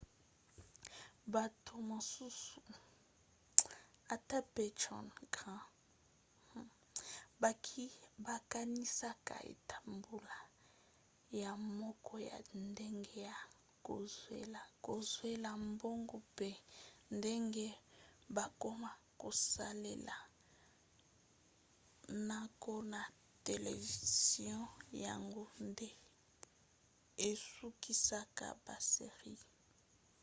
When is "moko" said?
11.79-12.13